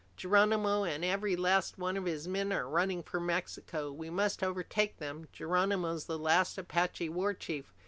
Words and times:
Geronimo 0.17 0.83
and 0.83 1.05
every 1.05 1.35
last 1.35 1.77
one 1.77 1.95
of 1.95 2.05
his 2.05 2.27
men 2.27 2.51
are 2.51 2.67
running 2.67 3.03
for 3.03 3.19
Mexico. 3.19 3.91
We 3.91 4.09
must 4.09 4.41
overtake 4.41 4.97
them. 4.97 5.27
Geronimo's 5.31 6.05
the 6.05 6.17
last 6.17 6.57
Apache 6.57 7.09
war 7.09 7.35
chief! 7.35 7.71